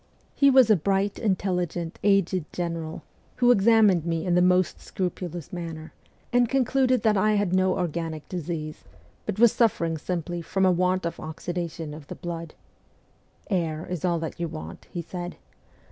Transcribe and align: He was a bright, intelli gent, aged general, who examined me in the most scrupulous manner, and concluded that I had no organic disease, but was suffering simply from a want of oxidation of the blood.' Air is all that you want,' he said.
He 0.33 0.49
was 0.49 0.71
a 0.71 0.75
bright, 0.75 1.13
intelli 1.21 1.67
gent, 1.69 1.99
aged 2.03 2.45
general, 2.51 3.03
who 3.35 3.51
examined 3.51 4.03
me 4.03 4.25
in 4.25 4.33
the 4.33 4.41
most 4.41 4.81
scrupulous 4.81 5.53
manner, 5.53 5.93
and 6.33 6.49
concluded 6.49 7.03
that 7.03 7.17
I 7.17 7.33
had 7.33 7.53
no 7.53 7.77
organic 7.77 8.27
disease, 8.27 8.83
but 9.27 9.37
was 9.37 9.51
suffering 9.51 9.99
simply 9.99 10.41
from 10.41 10.65
a 10.65 10.71
want 10.71 11.05
of 11.05 11.19
oxidation 11.19 11.93
of 11.93 12.07
the 12.07 12.15
blood.' 12.15 12.55
Air 13.51 13.85
is 13.87 14.03
all 14.03 14.17
that 14.17 14.39
you 14.39 14.47
want,' 14.47 14.87
he 14.89 15.03
said. 15.03 15.35